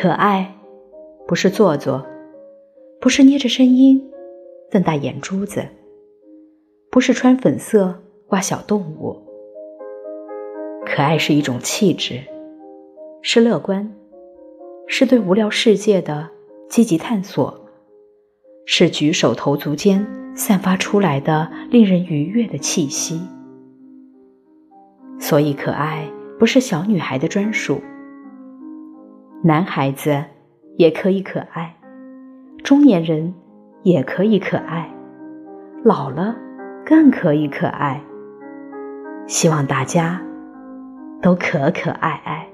[0.00, 0.54] 可爱，
[1.26, 2.06] 不是做作，
[3.00, 4.00] 不是捏着声音，
[4.70, 5.66] 瞪大眼珠子，
[6.88, 9.20] 不是穿粉色挂小动物。
[10.86, 12.20] 可爱是一种气质，
[13.22, 13.92] 是乐观，
[14.86, 16.28] 是对无聊世界的
[16.68, 17.66] 积极探索，
[18.66, 20.06] 是举手投足间
[20.36, 23.20] 散发出来的令人愉悦的气息。
[25.18, 26.08] 所以，可爱
[26.38, 27.80] 不是小女孩的专属。
[29.40, 30.24] 男孩子
[30.76, 31.76] 也可以可爱，
[32.64, 33.32] 中年人
[33.84, 34.92] 也可以可爱，
[35.84, 36.34] 老了
[36.84, 38.02] 更可以可爱。
[39.28, 40.20] 希望大家
[41.22, 42.47] 都可可爱爱。